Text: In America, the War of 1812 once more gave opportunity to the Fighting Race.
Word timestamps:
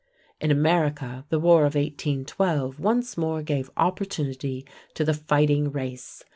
In 0.39 0.49
America, 0.49 1.25
the 1.29 1.37
War 1.39 1.59
of 1.59 1.75
1812 1.75 2.79
once 2.79 3.17
more 3.17 3.43
gave 3.43 3.69
opportunity 3.77 4.65
to 4.95 5.05
the 5.05 5.13
Fighting 5.13 5.71
Race. 5.71 6.23